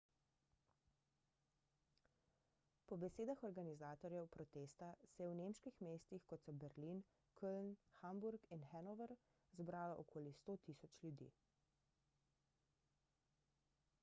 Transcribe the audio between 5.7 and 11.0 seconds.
mestih kot so berlin köln hamburg in hannover zbralo okoli 100.000